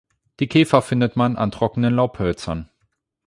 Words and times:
Die 0.39 0.47
Käfer 0.47 0.81
findet 0.81 1.15
man 1.15 1.35
an 1.35 1.51
trockenen 1.51 1.93
Laubhölzern. 1.93 2.71